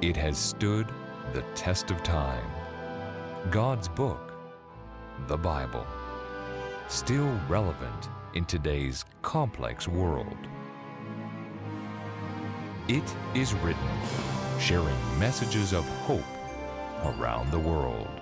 [0.00, 0.86] It has stood
[1.32, 2.48] the test of time.
[3.50, 4.32] God's book,
[5.26, 5.84] the Bible,
[6.86, 10.36] still relevant in today's complex world.
[12.86, 13.02] It
[13.34, 13.88] is written,
[14.60, 16.22] sharing messages of hope
[17.02, 18.20] around the world.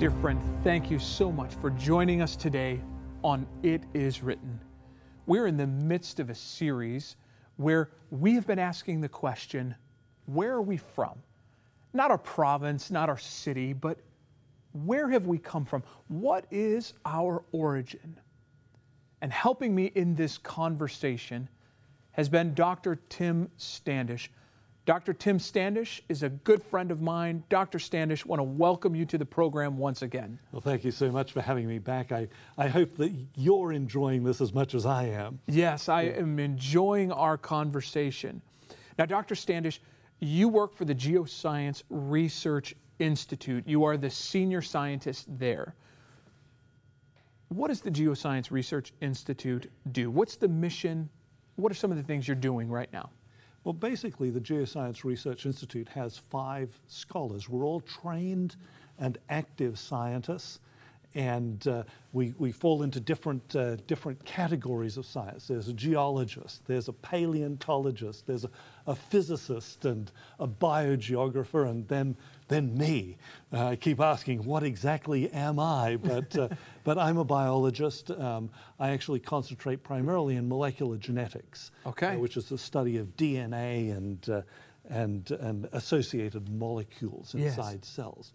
[0.00, 2.80] Dear friend, thank you so much for joining us today
[3.22, 4.58] on It Is Written.
[5.26, 7.16] We're in the midst of a series
[7.56, 9.74] where we have been asking the question
[10.24, 11.22] where are we from?
[11.92, 13.98] Not our province, not our city, but
[14.72, 15.82] where have we come from?
[16.08, 18.18] What is our origin?
[19.20, 21.46] And helping me in this conversation
[22.12, 22.96] has been Dr.
[23.10, 24.30] Tim Standish.
[24.86, 25.12] Dr.
[25.12, 27.44] Tim Standish is a good friend of mine.
[27.48, 27.78] Dr.
[27.78, 30.38] Standish, want to welcome you to the program once again.
[30.52, 32.12] Well, thank you so much for having me back.
[32.12, 35.38] I, I hope that you're enjoying this as much as I am.
[35.46, 38.40] Yes, I am enjoying our conversation.
[38.98, 39.34] Now, Dr.
[39.34, 39.82] Standish,
[40.18, 43.64] you work for the Geoscience Research Institute.
[43.66, 45.74] You are the senior scientist there.
[47.48, 50.10] What does the Geoscience Research Institute do?
[50.10, 51.10] What's the mission?
[51.56, 53.10] What are some of the things you're doing right now?
[53.64, 57.48] Well, basically, the Geoscience Research Institute has five scholars.
[57.48, 58.56] We're all trained
[58.98, 60.60] and active scientists,
[61.14, 65.48] and uh, we, we fall into different, uh, different categories of science.
[65.48, 68.50] There's a geologist, there's a paleontologist, there's a,
[68.86, 72.16] a physicist, and a biogeographer, and then
[72.50, 73.16] then me.
[73.52, 75.96] Uh, I keep asking, what exactly am I?
[76.10, 76.48] But, uh,
[76.82, 78.10] but I'm a biologist.
[78.10, 78.50] Um,
[78.80, 82.14] I actually concentrate primarily in molecular genetics, okay.
[82.14, 84.42] uh, which is the study of DNA and, uh,
[84.88, 87.88] and, and associated molecules inside yes.
[87.88, 88.32] cells.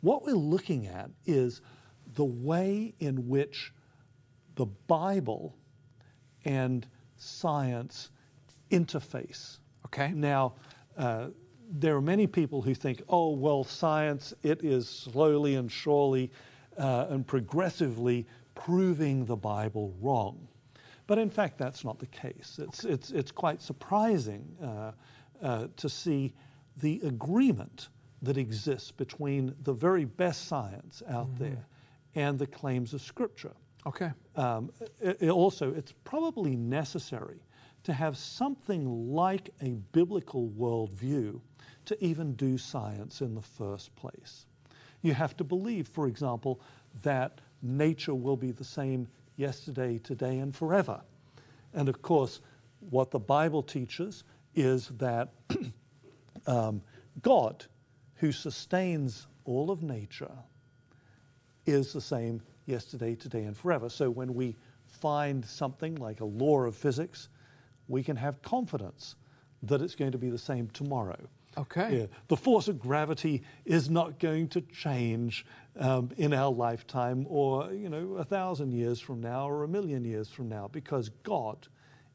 [0.00, 1.60] What we're looking at is
[2.14, 3.72] the way in which
[4.56, 5.56] the Bible
[6.44, 8.10] and science
[8.70, 9.58] interface.
[9.86, 10.12] Okay.
[10.12, 10.54] Now,
[10.96, 11.28] uh,
[11.70, 16.30] there are many people who think, oh, well, science, it is slowly and surely
[16.76, 20.48] uh, and progressively proving the Bible wrong.
[21.06, 22.60] But in fact, that's not the case.
[22.62, 24.92] It's, it's, it's quite surprising uh,
[25.42, 26.34] uh, to see
[26.80, 27.88] the agreement
[28.22, 31.44] that exists between the very best science out mm-hmm.
[31.44, 31.66] there
[32.14, 33.52] and the claims of Scripture.
[33.86, 34.10] Okay.
[34.36, 37.40] Um, it, it also, it's probably necessary
[37.84, 41.40] to have something like a biblical worldview
[41.86, 44.46] to even do science in the first place.
[45.02, 46.60] You have to believe, for example,
[47.02, 51.00] that nature will be the same yesterday, today, and forever.
[51.72, 52.40] And of course,
[52.80, 55.32] what the Bible teaches is that
[56.46, 56.82] um,
[57.22, 57.64] God,
[58.16, 60.32] who sustains all of nature,
[61.66, 63.88] is the same yesterday, today, and forever.
[63.88, 64.56] So when we
[64.86, 67.28] find something like a law of physics,
[67.88, 69.16] we can have confidence
[69.62, 71.18] that it's going to be the same tomorrow.
[71.58, 72.00] Okay.
[72.00, 72.06] Yeah.
[72.28, 75.44] The force of gravity is not going to change
[75.78, 80.04] um, in our lifetime or, you know, a thousand years from now or a million
[80.04, 81.66] years from now because God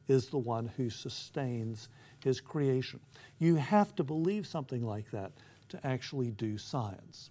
[0.08, 1.88] is the one who sustains
[2.24, 3.00] his creation.
[3.38, 5.32] You have to believe something like that
[5.68, 7.30] to actually do science.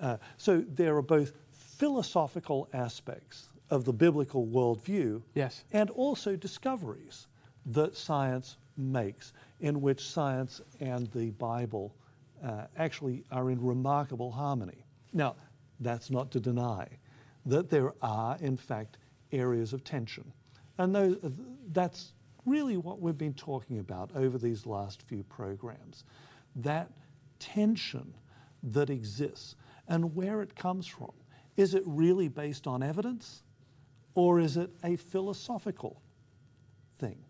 [0.00, 5.64] Uh, so there are both philosophical aspects of the biblical worldview yes.
[5.72, 7.26] and also discoveries
[7.66, 11.94] that science makes in which science and the Bible
[12.44, 14.84] uh, actually are in remarkable harmony.
[15.12, 15.36] Now,
[15.80, 16.88] that's not to deny
[17.46, 18.98] that there are, in fact,
[19.32, 20.32] areas of tension.
[20.78, 21.16] And those,
[21.72, 22.12] that's
[22.46, 26.04] really what we've been talking about over these last few programs.
[26.56, 26.90] That
[27.38, 28.14] tension
[28.62, 29.54] that exists
[29.88, 31.12] and where it comes from.
[31.56, 33.42] Is it really based on evidence
[34.14, 36.02] or is it a philosophical
[36.98, 37.24] thing?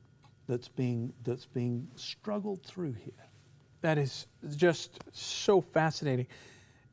[0.49, 3.13] that's being, that's being struggled through here.
[3.83, 4.27] That is
[4.57, 6.27] just so fascinating.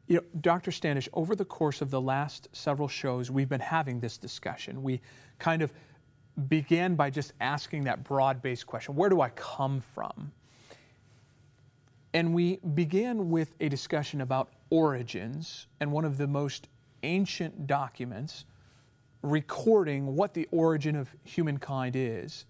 [0.08, 0.72] You know, Dr.
[0.72, 4.84] Standish, over the course of the last several shows, we've been having this discussion.
[4.84, 5.02] We
[5.40, 5.74] kind of
[6.48, 10.32] began by just asking that broad based question where do I come from?
[12.14, 16.68] And we began with a discussion about origins and one of the most
[17.04, 18.46] ancient documents
[19.22, 22.46] recording what the origin of humankind is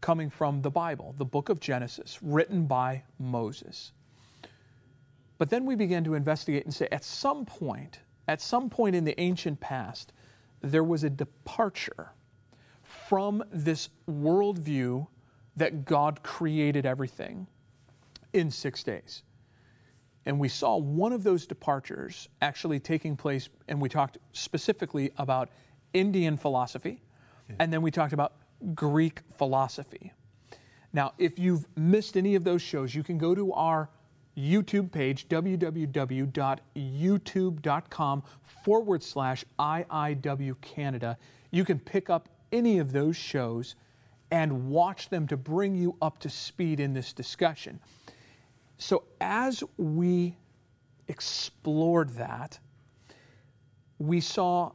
[0.00, 3.92] coming from the Bible, the book of Genesis, written by Moses.
[5.38, 9.04] But then we began to investigate and say at some point, at some point in
[9.04, 10.12] the ancient past,
[10.60, 12.12] there was a departure
[12.82, 15.06] from this worldview
[15.56, 17.46] that God created everything
[18.32, 19.22] in six days.
[20.28, 25.48] And we saw one of those departures actually taking place, and we talked specifically about
[25.94, 27.00] Indian philosophy,
[27.58, 28.34] and then we talked about
[28.74, 30.12] Greek philosophy.
[30.92, 33.88] Now, if you've missed any of those shows, you can go to our
[34.36, 41.16] YouTube page, www.youtube.com forward slash IIW Canada.
[41.50, 43.76] You can pick up any of those shows
[44.30, 47.80] and watch them to bring you up to speed in this discussion.
[48.78, 50.36] So, as we
[51.08, 52.58] explored that,
[53.98, 54.70] we saw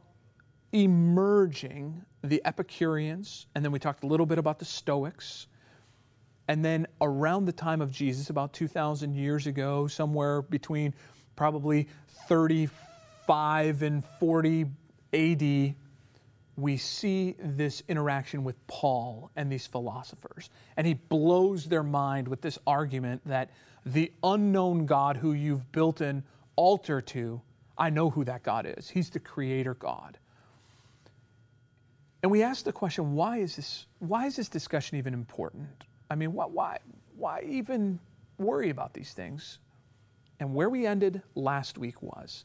[0.72, 5.46] emerging the Epicureans, and then we talked a little bit about the Stoics.
[6.48, 10.94] And then around the time of Jesus, about 2,000 years ago, somewhere between
[11.36, 11.88] probably
[12.28, 14.66] 35 and 40
[15.14, 15.74] AD,
[16.56, 20.50] we see this interaction with Paul and these philosophers.
[20.76, 23.50] And he blows their mind with this argument that
[23.84, 26.24] the unknown God who you've built an
[26.56, 27.40] altar to,
[27.76, 28.88] I know who that God is.
[28.88, 30.18] He's the creator God.
[32.22, 35.68] And we ask the question, why is this, why is this discussion even important?
[36.10, 36.78] I mean, why, why,
[37.16, 37.98] why even
[38.38, 39.58] worry about these things?
[40.40, 42.44] And where we ended last week was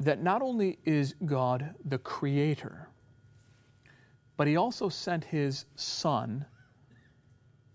[0.00, 2.88] that not only is God the creator,
[4.36, 6.44] but he also sent his son,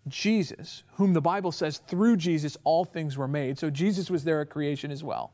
[0.07, 3.57] Jesus, whom the Bible says through Jesus all things were made.
[3.57, 5.31] So Jesus was there at creation as well.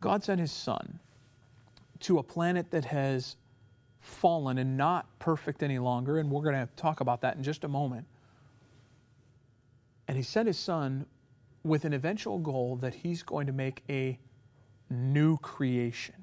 [0.00, 1.00] God sent his son
[2.00, 3.36] to a planet that has
[3.98, 7.64] fallen and not perfect any longer, and we're going to talk about that in just
[7.64, 8.06] a moment.
[10.06, 11.06] And he sent his son
[11.64, 14.18] with an eventual goal that he's going to make a
[14.88, 16.14] new creation.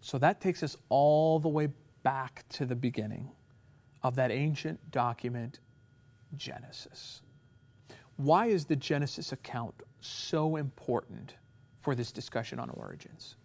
[0.00, 1.68] So that takes us all the way
[2.02, 3.30] back to the beginning
[4.02, 5.58] of that ancient document,
[6.36, 7.22] Genesis.
[8.16, 11.34] Why is the Genesis account so important
[11.78, 13.36] for this discussion on origins?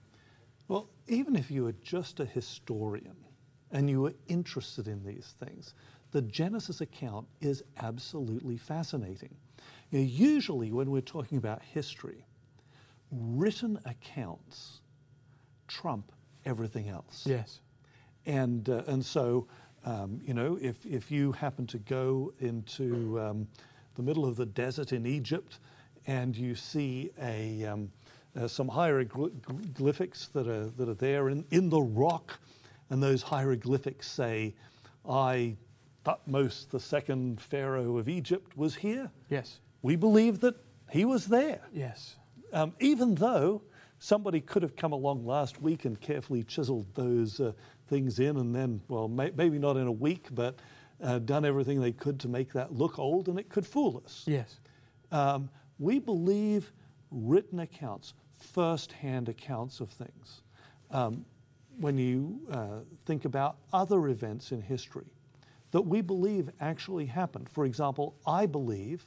[0.67, 3.15] Well, even if you are just a historian
[3.71, 5.73] and you are interested in these things,
[6.11, 9.35] the Genesis account is absolutely fascinating.
[9.91, 12.25] You know, usually, when we're talking about history,
[13.11, 14.81] written accounts
[15.67, 16.11] trump
[16.45, 17.23] everything else.
[17.25, 17.59] Yes.
[18.25, 19.47] And, uh, and so,
[19.85, 23.47] um, you know, if, if you happen to go into um,
[23.95, 25.59] the middle of the desert in Egypt
[26.07, 27.91] and you see a, um,
[28.35, 32.39] uh, some hieroglyphics that are, that are there in, in the rock,
[32.89, 34.53] and those hieroglyphics say,
[35.07, 35.55] I,
[36.05, 39.11] Thutmose, the second pharaoh of Egypt, was here.
[39.29, 39.59] Yes.
[39.81, 40.55] We believe that
[40.89, 41.61] he was there.
[41.73, 42.15] Yes.
[42.51, 43.61] Um, even though
[43.99, 47.53] somebody could have come along last week and carefully chiseled those uh,
[47.87, 50.59] things in, and then, well, may, maybe not in a week, but
[51.01, 54.23] uh, done everything they could to make that look old, and it could fool us.
[54.25, 54.59] Yes.
[55.11, 55.49] Um,
[55.79, 56.71] we believe
[57.11, 60.41] written accounts, first hand accounts of things.
[60.91, 61.25] Um,
[61.79, 65.07] when you uh, think about other events in history
[65.71, 67.49] that we believe actually happened.
[67.49, 69.05] For example, I believe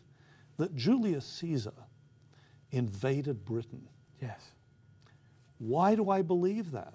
[0.56, 1.72] that Julius Caesar
[2.72, 3.88] invaded Britain.
[4.20, 4.50] Yes.
[5.58, 6.94] Why do I believe that?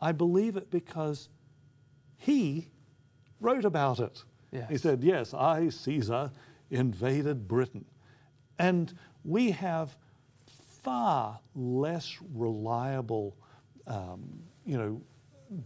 [0.00, 1.28] I believe it because
[2.16, 2.68] he
[3.40, 4.24] wrote about it.
[4.52, 4.68] Yes.
[4.68, 6.30] He said, Yes, I, Caesar,
[6.70, 7.84] invaded Britain.
[8.58, 8.92] And
[9.24, 9.96] we have
[10.82, 13.36] far less reliable,
[13.86, 15.02] um, you know,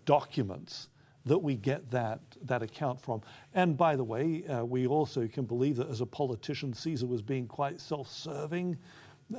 [0.04, 0.88] documents
[1.26, 3.22] that we get that, that account from.
[3.54, 7.22] And by the way, uh, we also can believe that as a politician, Caesar was
[7.22, 8.76] being quite self serving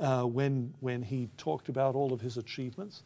[0.00, 3.02] uh, when, when he talked about all of his achievements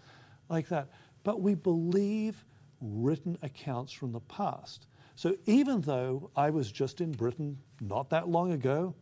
[0.49, 0.88] like that.
[1.23, 2.45] But we believe
[2.81, 4.87] written accounts from the past.
[5.17, 8.95] So even though I was just in Britain not that long ago,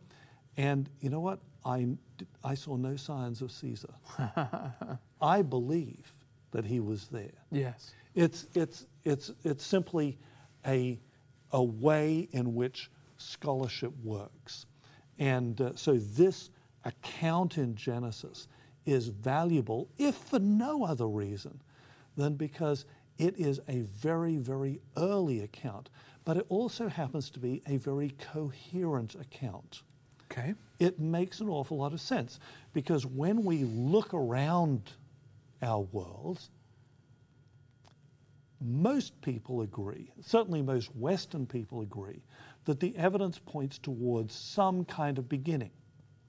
[0.57, 1.39] and you know what?
[1.65, 1.87] I,
[2.43, 3.93] I saw no signs of Caesar.
[5.21, 6.13] I believe
[6.51, 7.31] that he was there.
[7.51, 7.93] Yes.
[8.15, 10.17] It's, it's, it's, it's simply
[10.65, 10.99] a,
[11.51, 14.65] a way in which scholarship works.
[15.19, 16.49] And uh, so this
[16.85, 18.47] account in Genesis
[18.85, 21.61] is valuable, if for no other reason
[22.19, 22.85] than because
[23.17, 25.89] it is a very, very early account,
[26.25, 29.83] but it also happens to be a very coherent account.
[30.31, 30.53] Okay.
[30.79, 32.39] It makes an awful lot of sense
[32.73, 34.91] because when we look around
[35.61, 36.39] our world,
[38.61, 42.21] most people agree, certainly most Western people agree,
[42.65, 45.71] that the evidence points towards some kind of beginning.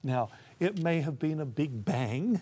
[0.03, 0.29] Now,
[0.59, 2.41] it may have been a big bang,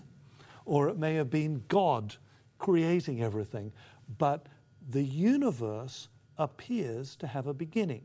[0.65, 2.15] or it may have been God
[2.60, 3.72] creating everything,
[4.18, 4.46] but
[4.89, 8.04] the universe appears to have a beginning.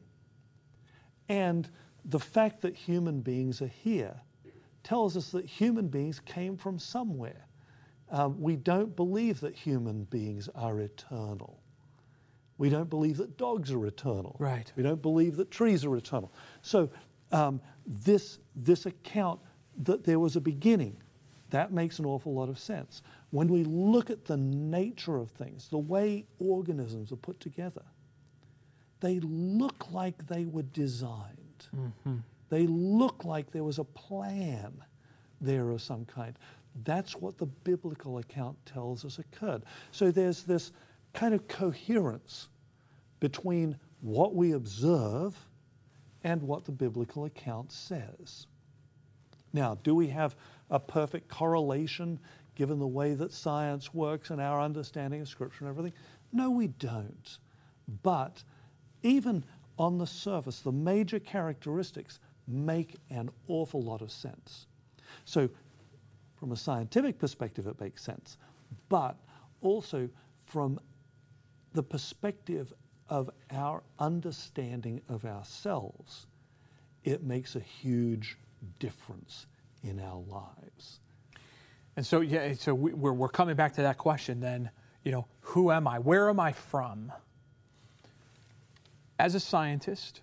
[1.28, 1.68] And
[2.04, 4.20] the fact that human beings are here
[4.82, 7.46] tells us that human beings came from somewhere.
[8.10, 11.60] Um, we don't believe that human beings are eternal.
[12.58, 14.36] We don't believe that dogs are eternal.
[14.38, 14.70] Right.
[14.76, 16.32] We don't believe that trees are eternal.
[16.62, 16.90] So
[17.32, 19.40] um, this, this account
[19.78, 20.98] that there was a beginning,
[21.54, 23.02] that makes an awful lot of sense.
[23.30, 27.82] When we look at the nature of things, the way organisms are put together,
[29.00, 31.66] they look like they were designed.
[31.76, 32.16] Mm-hmm.
[32.48, 34.72] They look like there was a plan
[35.40, 36.36] there of some kind.
[36.84, 39.62] That's what the biblical account tells us occurred.
[39.92, 40.72] So there's this
[41.12, 42.48] kind of coherence
[43.20, 45.36] between what we observe
[46.24, 48.46] and what the biblical account says.
[49.52, 50.34] Now, do we have
[50.70, 52.18] a perfect correlation
[52.54, 55.92] given the way that science works and our understanding of Scripture and everything?
[56.32, 57.38] No, we don't.
[58.02, 58.42] But
[59.02, 59.44] even
[59.78, 64.66] on the surface, the major characteristics make an awful lot of sense.
[65.24, 65.48] So,
[66.36, 68.36] from a scientific perspective, it makes sense.
[68.88, 69.16] But
[69.60, 70.08] also
[70.44, 70.78] from
[71.72, 72.72] the perspective
[73.08, 76.26] of our understanding of ourselves,
[77.02, 78.36] it makes a huge
[78.78, 79.46] difference
[79.84, 81.00] in our lives.
[81.96, 84.70] And so, yeah, so we, we're, we're coming back to that question then,
[85.04, 85.98] you know, who am I?
[85.98, 87.12] Where am I from?
[89.18, 90.22] As a scientist,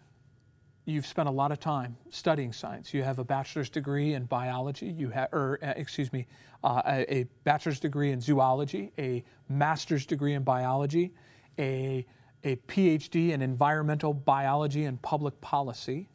[0.86, 2.94] you've spent a lot of time studying science.
[2.94, 6.28] You have a bachelor's degree in biology, you have, or uh, excuse me,
[6.64, 11.14] uh, a, a bachelor's degree in zoology, a master's degree in biology,
[11.58, 12.06] a,
[12.44, 16.10] a PhD in environmental biology and public policy.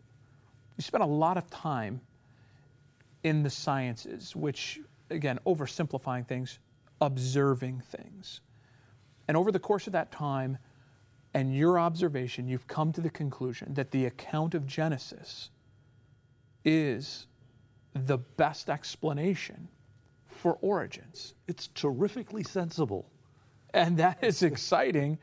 [0.76, 2.00] You spent a lot of time
[3.26, 4.78] in the sciences, which,
[5.10, 6.60] again, oversimplifying things,
[7.00, 8.40] observing things.
[9.26, 10.58] And over the course of that time
[11.34, 15.50] and your observation, you've come to the conclusion that the account of Genesis
[16.64, 17.26] is
[17.94, 19.66] the best explanation
[20.24, 21.34] for origins.
[21.48, 23.10] It's terrifically sensible.
[23.74, 25.18] And that is exciting.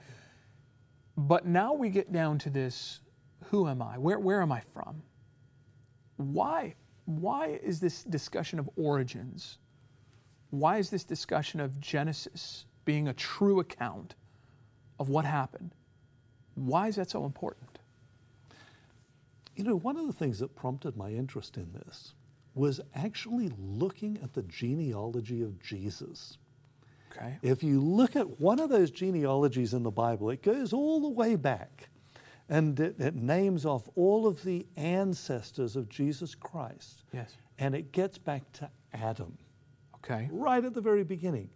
[1.16, 3.00] But now we get down to this
[3.46, 3.98] who am I?
[3.98, 5.04] Where, where am I from?
[6.18, 9.58] Why, why is this discussion of origins?
[10.50, 14.16] Why is this discussion of Genesis being a true account
[15.00, 15.74] of what happened?
[16.56, 17.80] Why is that so important?
[19.56, 22.14] You know, one of the things that prompted my interest in this
[22.56, 26.38] was actually looking at the genealogy of Jesus.
[27.12, 27.38] Okay.
[27.42, 31.10] If you look at one of those genealogies in the Bible, it goes all the
[31.10, 31.90] way back
[32.50, 37.04] and it, it names off all of the ancestors of Jesus Christ.
[37.12, 37.36] Yes.
[37.58, 39.38] And it gets back to Adam,
[39.98, 40.28] Okay.
[40.32, 41.50] right at the very beginning.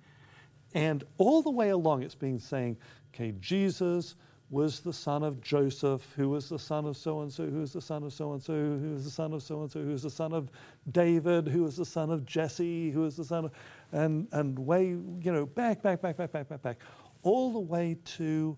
[0.73, 2.77] And all the way along, it's been saying,
[3.13, 4.15] okay, Jesus
[4.49, 7.73] was the son of Joseph, who was the son of so and so, who was
[7.73, 9.89] the son of so and so, who was the son of so and so, who
[9.89, 10.49] was the son of
[10.91, 13.51] David, who was the son of Jesse, who was the son of,
[13.91, 16.77] and, and way, you know, back, back, back, back, back, back, back,
[17.23, 18.57] all the way to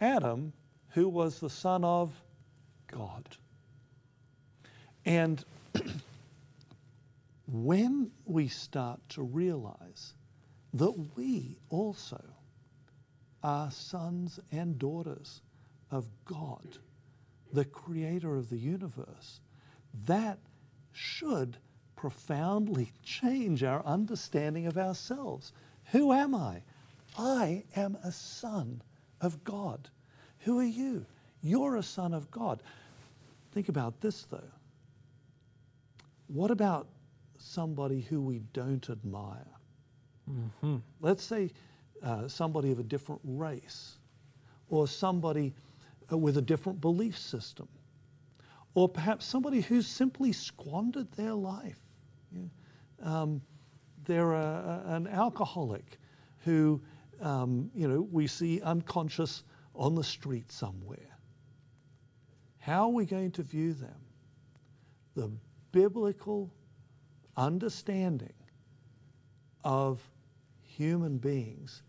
[0.00, 0.52] Adam,
[0.94, 2.22] who was the son of
[2.86, 3.36] God.
[5.04, 5.44] And
[7.46, 10.14] when we start to realize
[10.72, 12.22] that we also
[13.42, 15.42] are sons and daughters
[15.90, 16.78] of God,
[17.52, 19.40] the creator of the universe,
[20.06, 20.38] that
[20.92, 21.56] should
[21.96, 25.52] profoundly change our understanding of ourselves.
[25.90, 26.62] Who am I?
[27.18, 28.80] I am a son
[29.20, 29.90] of God.
[30.44, 31.04] Who are you?
[31.42, 32.62] You're a son of God.
[33.52, 34.50] Think about this though.
[36.26, 36.88] What about
[37.38, 39.46] somebody who we don't admire?
[41.00, 41.50] Let's say
[42.02, 43.96] uh, somebody of a different race,
[44.70, 45.52] or somebody
[46.10, 47.68] uh, with a different belief system,
[48.74, 51.78] or perhaps somebody who's simply squandered their life.
[52.32, 52.50] You
[53.02, 53.42] know, um,
[54.06, 55.98] they're a, a- an alcoholic
[56.40, 56.80] who,
[57.20, 61.18] um, you know, we see unconscious on the street somewhere.
[62.58, 64.00] How are we going to view them?
[65.14, 65.30] The
[65.72, 66.50] biblical
[67.36, 68.34] understanding
[69.64, 70.00] of
[70.62, 71.82] human beings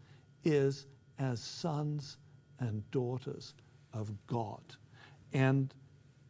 [0.43, 0.87] is
[1.17, 2.17] as sons
[2.59, 3.53] and daughters
[3.93, 4.63] of God.
[5.33, 5.73] And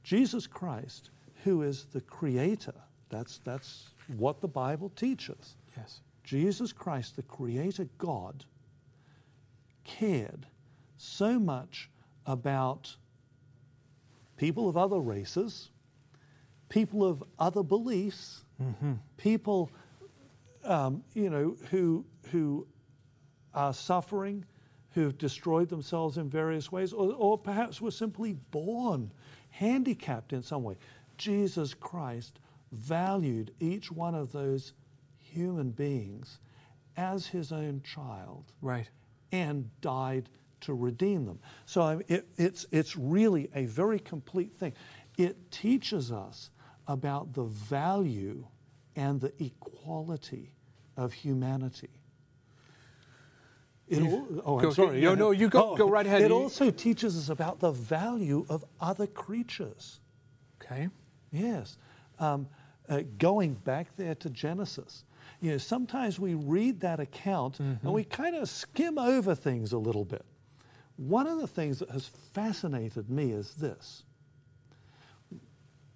[0.03, 1.09] Jesus Christ,
[1.43, 2.75] who is the creator,
[3.09, 5.55] that's, that's what the Bible teaches.
[5.77, 6.01] Yes.
[6.23, 8.45] Jesus Christ, the creator God,
[9.83, 10.47] cared
[10.97, 11.89] so much
[12.25, 12.95] about
[14.37, 15.69] people of other races,
[16.69, 18.43] people of other beliefs,
[19.17, 19.69] people,
[20.63, 22.67] um, you know, who, who
[23.53, 24.45] are suffering,
[24.91, 29.11] who've destroyed themselves in various ways, or, or perhaps were simply born
[29.51, 30.75] handicapped in some way.
[31.17, 32.39] Jesus Christ
[32.71, 34.73] valued each one of those
[35.17, 36.39] human beings
[36.97, 38.89] as his own child Right.
[39.31, 40.29] and died
[40.61, 41.39] to redeem them.
[41.65, 44.73] So it, it's, it's really a very complete thing.
[45.17, 46.49] It teaches us
[46.87, 48.45] about the value
[48.95, 50.53] and the equality
[50.97, 51.89] of humanity.
[53.87, 54.99] It oh, I'm sorry.
[55.01, 56.21] no, no, you go- go right ahead.
[56.21, 59.99] It also teaches us about the value of other creatures.
[60.61, 60.89] Okay.
[61.31, 61.77] Yes.
[62.17, 62.47] Um,
[62.89, 65.03] uh, going back there to Genesis,
[65.39, 69.77] you know, sometimes we read that account and we kind of skim over things a
[69.77, 70.25] little bit.
[70.97, 74.03] One of the things that has fascinated me is this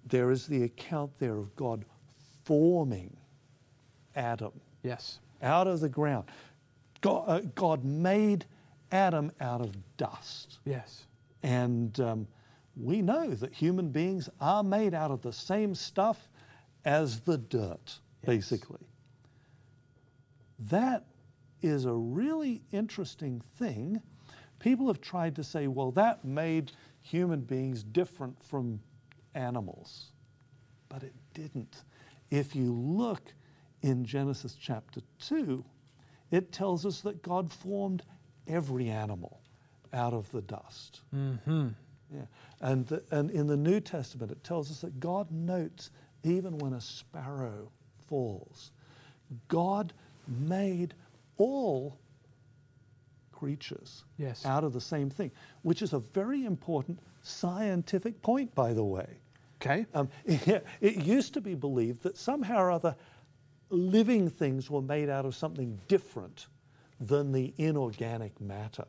[0.04, 1.84] there is the account there of God
[2.44, 3.16] forming
[4.16, 4.52] Adam
[4.82, 5.20] Yes.
[5.40, 6.24] out of the ground.
[7.00, 8.44] God, uh, God made
[8.90, 10.58] Adam out of dust.
[10.64, 11.06] Yes.
[11.42, 12.26] And um,
[12.76, 16.28] we know that human beings are made out of the same stuff
[16.84, 18.86] as the dirt, basically.
[20.58, 21.04] That
[21.62, 24.02] is a really interesting thing.
[24.60, 26.70] People have tried to say, well, that made
[27.02, 28.80] human beings different from
[29.34, 30.12] animals.
[30.88, 31.82] But it didn't.
[32.30, 33.32] If you look
[33.82, 35.64] in Genesis chapter 2,
[36.30, 38.04] it tells us that God formed
[38.46, 39.40] every animal
[39.92, 41.00] out of the dust.
[41.14, 41.68] Mm-hmm.
[42.14, 42.20] Yeah.
[42.60, 45.90] And, the, and in the New Testament, it tells us that God notes
[46.22, 47.70] even when a sparrow
[48.08, 48.72] falls.
[49.48, 49.92] God
[50.28, 50.94] made
[51.36, 51.98] all
[53.40, 54.44] creatures Yes.
[54.44, 55.30] out of the same thing,
[55.62, 59.18] which is a very important scientific point, by the way.
[59.60, 59.86] Okay.
[59.94, 62.94] Um, it, it used to be believed that somehow or other
[63.70, 66.48] living things were made out of something different
[67.00, 68.86] than the inorganic matter.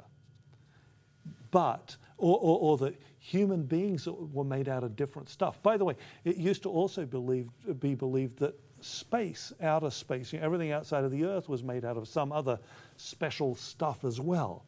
[1.51, 5.61] But, or, or, or that human beings were made out of different stuff.
[5.63, 10.39] By the way, it used to also believe, be believed that space, outer space, you
[10.39, 12.59] know, everything outside of the earth was made out of some other
[12.97, 14.65] special stuff as well.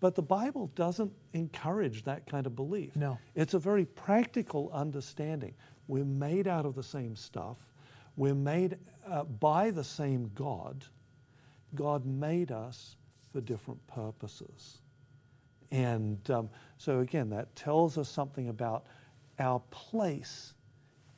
[0.00, 2.96] But the Bible doesn't encourage that kind of belief.
[2.96, 3.18] No.
[3.34, 5.54] It's a very practical understanding.
[5.88, 7.58] We're made out of the same stuff.
[8.16, 10.84] We're made uh, by the same God.
[11.74, 12.96] God made us
[13.32, 14.78] for different purposes.
[15.70, 18.86] And um, so, again, that tells us something about
[19.38, 20.54] our place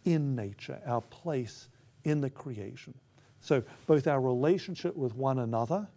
[0.04, 1.68] in nature, our place
[2.04, 2.94] in the creation.
[3.40, 5.88] So, both our relationship with one another,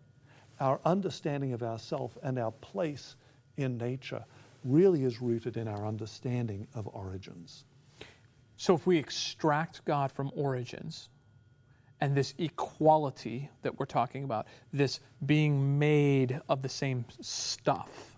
[0.60, 3.16] our understanding of ourself, and our place
[3.58, 4.26] in nature
[4.64, 7.66] really is rooted in our understanding of origins.
[8.58, 11.10] So if we extract God from origins
[12.02, 18.18] and this equality that we're talking about, this being made of the same stuff,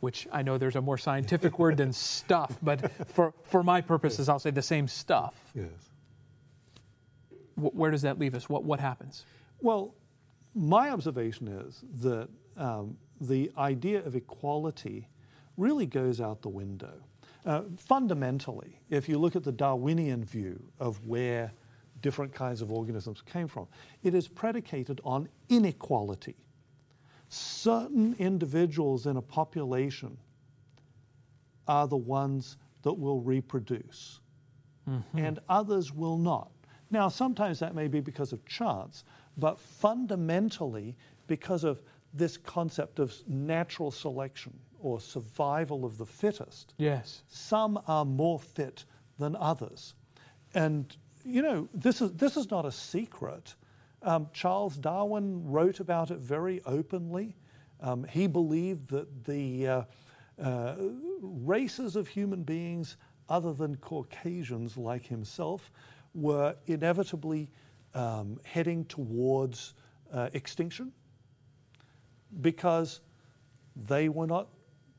[0.00, 4.28] which I know there's a more scientific word than stuff, but for, for my purposes,
[4.28, 5.34] I'll say the same stuff.
[5.54, 5.87] Yes.
[7.58, 8.48] Wh- Where does that leave us?
[8.48, 9.24] What, what happens?
[9.60, 9.94] Well,
[10.54, 15.08] my observation is that um, the idea of equality
[15.56, 16.94] really goes out the window.
[17.44, 21.52] Uh, fundamentally, if you look at the Darwinian view of where
[22.00, 23.66] different kinds of organisms came from,
[24.02, 26.36] it is predicated on inequality.
[27.28, 30.16] Certain individuals in a population
[31.66, 34.20] are the ones that will reproduce,
[35.14, 36.50] and others will not.
[36.90, 39.04] Now, sometimes that may be because of chance,
[39.36, 40.96] but fundamentally
[41.26, 41.82] because of
[42.14, 46.74] this concept of natural selection or survival of the fittest.
[46.78, 47.22] Yes.
[47.28, 48.84] Some are more fit
[49.18, 49.94] than others.
[50.54, 53.54] And, you know, this is, this is not a secret.
[54.02, 57.36] Um, Charles Darwin wrote about it very openly.
[57.80, 59.82] Um, he believed that the uh,
[60.42, 60.74] uh,
[61.20, 62.96] races of human beings,
[63.28, 65.70] other than Caucasians like himself,
[66.14, 67.50] were inevitably
[67.94, 69.74] um, heading towards
[70.12, 70.92] uh, extinction
[72.40, 73.00] because
[73.76, 74.48] they were not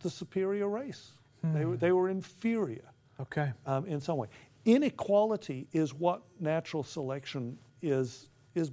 [0.02, 1.12] the superior race.
[1.44, 3.54] They, were, they were inferior Okay.
[3.66, 4.28] um, in some way.
[4.66, 8.72] Inequality is what natural selection is, is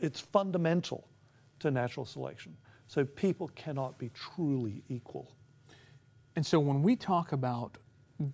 [0.00, 1.06] it's fundamental
[1.60, 2.56] to natural selection.
[2.86, 5.34] So people cannot be truly equal.
[6.36, 7.76] And so when we talk about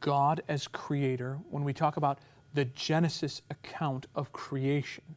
[0.01, 2.21] God as creator, when we talk about
[2.55, 5.17] the Genesis account of creation,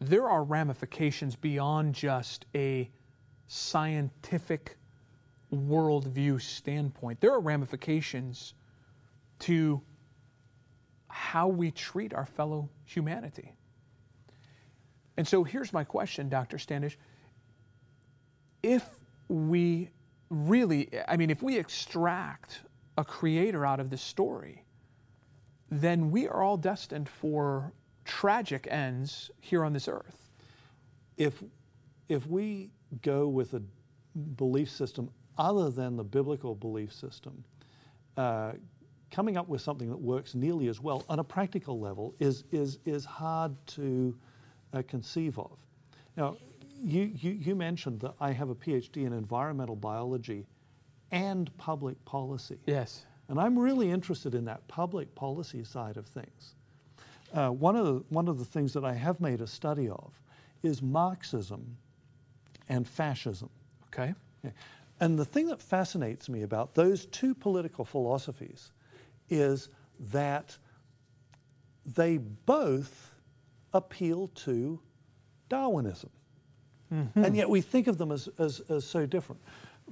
[0.00, 2.90] there are ramifications beyond just a
[3.46, 4.76] scientific
[5.52, 7.20] worldview standpoint.
[7.20, 8.54] There are ramifications
[9.40, 9.80] to
[11.08, 13.52] how we treat our fellow humanity.
[15.16, 16.58] And so here's my question, Dr.
[16.58, 16.98] Standish.
[18.62, 18.84] If
[19.28, 19.90] we
[20.28, 22.60] really, I mean, if we extract
[22.98, 24.63] a creator out of this story,
[25.80, 27.72] then we are all destined for
[28.04, 30.30] tragic ends here on this earth.
[31.16, 31.42] If,
[32.08, 32.70] if we
[33.02, 33.62] go with a
[34.36, 37.44] belief system other than the biblical belief system,
[38.16, 38.52] uh,
[39.10, 42.78] coming up with something that works nearly as well on a practical level is, is,
[42.84, 44.16] is hard to
[44.72, 45.56] uh, conceive of.
[46.16, 46.36] Now,
[46.82, 50.46] you, you, you mentioned that I have a PhD in environmental biology
[51.10, 52.58] and public policy.
[52.66, 53.06] Yes.
[53.28, 56.54] And I'm really interested in that public policy side of things.
[57.32, 60.20] Uh, one, of the, one of the things that I have made a study of
[60.62, 61.76] is Marxism
[62.68, 63.50] and fascism.
[63.88, 64.14] Okay.
[65.00, 68.70] And the thing that fascinates me about those two political philosophies
[69.28, 70.56] is that
[71.84, 73.10] they both
[73.72, 74.80] appeal to
[75.48, 76.10] Darwinism.
[76.92, 77.24] Mm-hmm.
[77.24, 79.40] And yet we think of them as, as, as so different.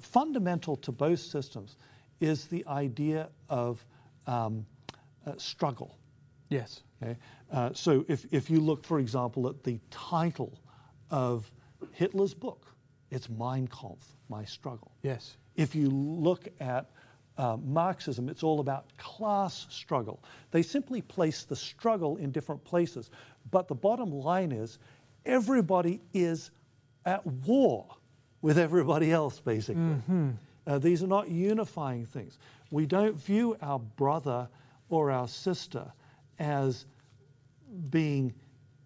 [0.01, 1.77] Fundamental to both systems
[2.23, 3.85] is the idea of
[4.27, 4.65] um,
[5.27, 5.99] uh, struggle.
[6.49, 6.83] Yes.
[7.03, 7.17] Okay?
[7.51, 10.59] Uh, so if, if you look, for example, at the title
[11.11, 11.51] of
[11.93, 12.67] Hitler's book,
[13.11, 14.93] it's Mein Kampf, My Struggle.
[15.03, 15.37] Yes.
[15.57, 16.91] If you look at
[17.37, 20.23] uh, Marxism, it's all about class struggle.
[20.51, 23.11] They simply place the struggle in different places.
[23.51, 24.79] But the bottom line is
[25.27, 26.51] everybody is
[27.05, 27.87] at war
[28.41, 29.83] with everybody else, basically.
[29.83, 30.31] Mm-hmm.
[30.67, 32.39] Uh, these are not unifying things.
[32.71, 34.49] We don't view our brother
[34.89, 35.93] or our sister
[36.39, 36.87] as
[37.91, 38.35] being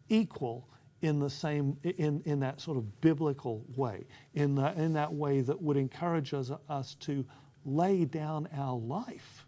[0.09, 0.69] equal
[1.03, 5.41] in the same in, in that sort of biblical way, in, the, in that way
[5.41, 7.25] that would encourage us, us to
[7.65, 9.47] lay down our life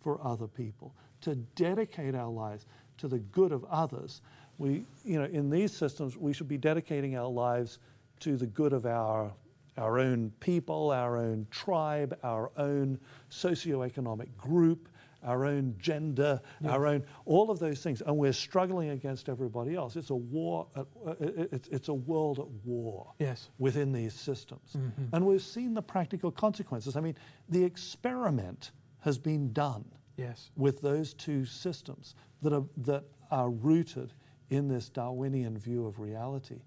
[0.00, 2.66] for other people, to dedicate our lives
[2.98, 4.20] to the good of others.
[4.58, 7.78] We, you know, in these systems, we should be dedicating our lives
[8.20, 9.32] to the good of our,
[9.76, 12.98] our own people, our own tribe, our own
[13.30, 14.88] socioeconomic group,
[15.22, 16.70] our own gender, yeah.
[16.70, 18.00] our own, all of those things.
[18.00, 19.96] And we're struggling against everybody else.
[19.96, 20.84] It's a war, uh,
[21.20, 23.50] it's, it's a world at war yes.
[23.58, 24.76] within these systems.
[24.76, 25.14] Mm-hmm.
[25.14, 26.96] And we've seen the practical consequences.
[26.96, 27.16] I mean,
[27.48, 29.84] the experiment has been done
[30.16, 30.50] yes.
[30.56, 34.12] with those two systems that are, that are rooted
[34.48, 36.62] in this Darwinian view of reality.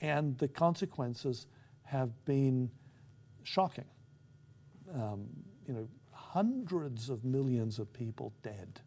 [0.00, 1.46] And the consequences
[1.90, 2.70] have been
[3.44, 3.86] shocking.
[4.94, 5.26] Um,
[5.66, 8.80] you know, hundreds of millions of people dead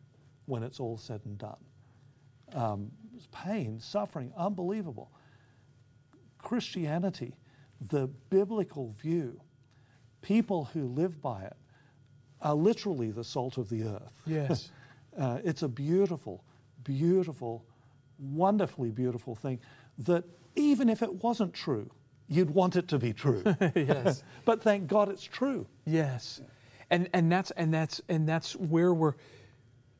[0.45, 1.57] when it's all said and done.
[2.53, 2.91] Um,
[3.31, 5.11] pain, suffering, unbelievable.
[6.37, 7.33] Christianity,
[7.89, 9.41] the biblical view,
[10.21, 11.55] people who live by it
[12.41, 14.21] are literally the salt of the earth.
[14.25, 14.71] Yes.
[15.17, 16.43] uh, it's a beautiful,
[16.83, 17.65] beautiful,
[18.19, 19.59] wonderfully beautiful thing
[19.97, 20.23] that
[20.55, 21.89] even if it wasn't true,
[22.31, 23.43] you'd want it to be true.
[23.75, 24.23] yes.
[24.45, 25.67] but thank God it's true.
[25.85, 26.41] Yes.
[26.89, 29.15] And and that's and that's and that's where we're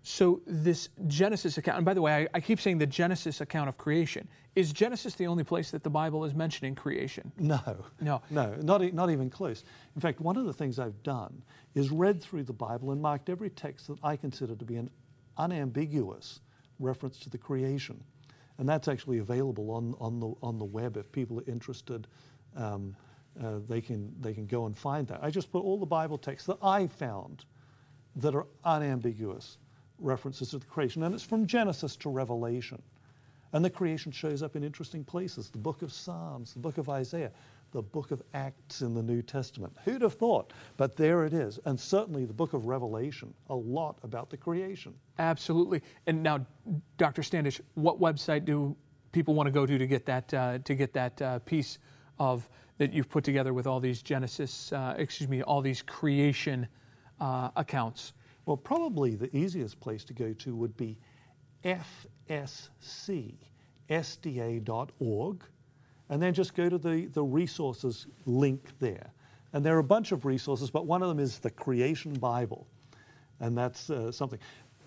[0.04, 3.70] so this genesis account and by the way I, I, keep saying the genesis account
[3.70, 4.28] of creation.
[4.56, 7.32] Is genesis the only place that the bible is mentioning creation?
[7.38, 7.62] No.
[8.00, 8.22] No.
[8.30, 9.64] No not, not even close.
[9.96, 11.44] In fact one of the things i've done
[11.76, 14.90] is read through the bible and marked every text that i consider to be an
[15.38, 16.40] unambiguous
[16.80, 18.04] reference to the creation
[18.62, 22.08] and that's actually available on, on, the, on the web if people are interested
[22.56, 22.96] um,
[23.44, 25.20] uh, they, can, they can go and find that.
[25.24, 27.46] I just put all the Bible texts that I found
[28.18, 29.58] that are unambiguous
[29.98, 31.02] references to the creation.
[31.02, 32.80] And it's from Genesis to Revelation.
[33.52, 36.88] And the creation shows up in interesting places the book of Psalms, the book of
[36.88, 37.32] Isaiah,
[37.72, 39.76] the book of Acts in the New Testament.
[39.86, 40.54] Who'd have thought?
[40.78, 41.60] But there it is.
[41.66, 44.94] And certainly the book of Revelation, a lot about the creation.
[45.20, 45.82] Absolutely.
[46.08, 46.46] And now,
[46.98, 47.24] Dr.
[47.24, 48.76] Standish, what website do
[49.12, 51.80] people want to go to to get that, uh, to get that uh, piece
[52.20, 56.68] of that you've put together with all these Genesis, uh, excuse me, all these creation
[57.20, 58.14] uh, accounts?
[58.46, 60.98] Well, probably the easiest place to go to would be
[61.64, 62.84] fscsda.org,
[66.12, 69.12] and then just go to the, the resources link there.
[69.54, 72.68] And there are a bunch of resources, but one of them is the Creation Bible.
[73.40, 74.38] And that's uh, something.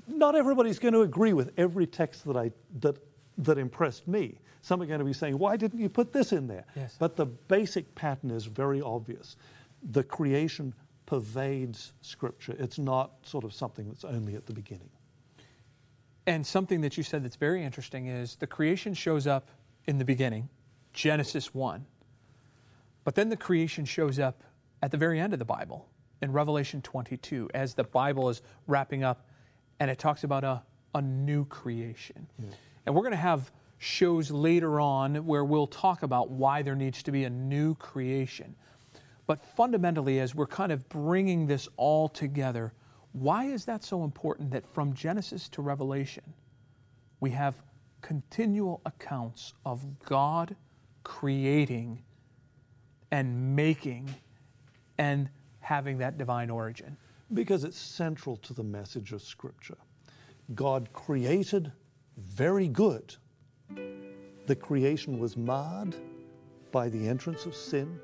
[0.06, 2.96] Not everybody's going to agree with every text that, I, that,
[3.38, 6.46] that impressed me some are going to be saying, why didn't you put this in
[6.46, 6.64] there?
[6.74, 6.96] Yes.
[6.98, 9.36] But the basic pattern is very obvious.
[9.82, 10.72] The creation
[11.04, 12.56] pervades Scripture.
[12.58, 14.88] It's not sort of something that's only at the beginning.
[16.26, 19.50] And something that you said that's very interesting is the creation shows up
[19.86, 20.48] in the beginning,
[20.94, 21.84] Genesis 1.
[23.04, 24.42] But then the creation shows up
[24.82, 25.86] at the very end of the Bible
[26.22, 29.26] in Revelation 22 as the Bible is wrapping up
[29.78, 30.62] and it talks about a,
[30.94, 32.26] a new creation.
[32.38, 32.48] Yeah.
[32.86, 37.02] And we're going to have shows later on where we'll talk about why there needs
[37.02, 38.54] to be a new creation.
[39.26, 42.72] But fundamentally, as we're kind of bringing this all together,
[43.12, 46.34] why is that so important that from Genesis to Revelation,
[47.20, 47.62] we have
[48.00, 50.56] continual accounts of God
[51.04, 52.02] creating
[53.10, 54.12] and making
[54.98, 55.28] and
[55.60, 56.96] having that divine origin?
[57.32, 59.78] Because it's central to the message of Scripture.
[60.54, 61.72] God created
[62.18, 63.14] very good.
[64.46, 65.96] The creation was marred
[66.70, 67.98] by the entrance of sin.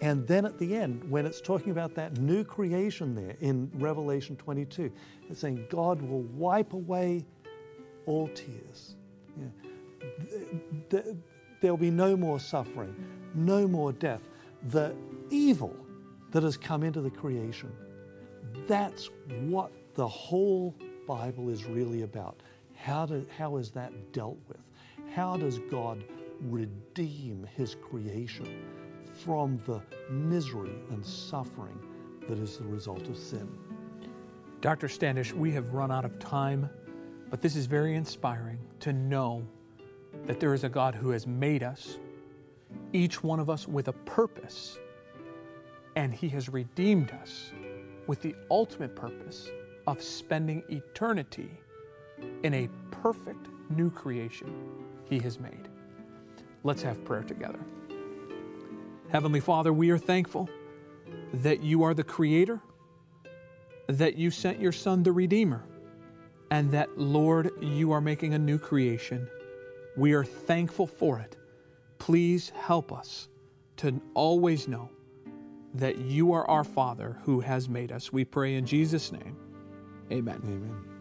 [0.00, 4.36] And then at the end, when it's talking about that new creation there in Revelation
[4.36, 4.92] 22,
[5.28, 7.24] it's saying God will wipe away
[8.06, 8.96] all tears.
[10.90, 11.00] Yeah.
[11.60, 12.94] There'll be no more suffering,
[13.34, 14.28] no more death.
[14.68, 14.94] The
[15.30, 15.74] evil
[16.30, 17.72] that has come into the creation,
[18.66, 19.10] that's
[19.42, 20.74] what the whole
[21.06, 22.42] Bible is really about.
[22.74, 24.60] How, do, how is that dealt with?
[25.14, 26.04] How does God
[26.40, 28.64] redeem His creation
[29.24, 31.78] from the misery and suffering
[32.28, 33.48] that is the result of sin?
[34.60, 34.88] Dr.
[34.88, 36.68] Standish, we have run out of time,
[37.30, 39.46] but this is very inspiring to know
[40.26, 41.98] that there is a God who has made us,
[42.92, 44.78] each one of us with a purpose,
[45.94, 47.52] and He has redeemed us
[48.06, 49.50] with the ultimate purpose
[49.86, 51.50] of spending eternity
[52.42, 54.52] in a perfect new creation
[55.08, 55.68] He has made.
[56.64, 57.60] Let's have prayer together.
[59.10, 60.48] Heavenly Father, we are thankful
[61.32, 62.60] that you are the Creator,
[63.86, 65.64] that you sent your Son, the Redeemer,
[66.50, 69.28] and that, Lord, you are making a new creation.
[69.96, 71.36] We are thankful for it.
[71.98, 73.28] Please help us
[73.78, 74.90] to always know
[75.74, 78.12] that you are our Father who has made us.
[78.12, 79.36] We pray in Jesus' name.
[80.10, 80.40] Amen.
[80.44, 80.96] Amen.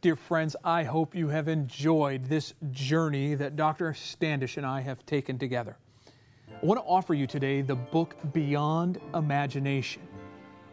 [0.00, 3.94] Dear friends, I hope you have enjoyed this journey that Dr.
[3.94, 5.76] Standish and I have taken together.
[6.48, 10.02] I want to offer you today the book Beyond Imagination.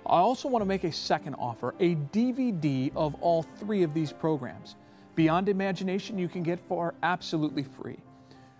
[0.10, 4.12] I also want to make a second offer a DVD of all three of these
[4.12, 4.76] programs.
[5.13, 8.00] Beyond Imagination, you can get for absolutely free.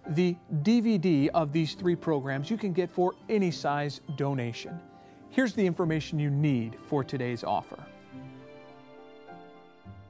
[0.10, 4.80] The DVD of these three programs you can get for any size donation.
[5.32, 7.84] Here's the information you need for today's offer.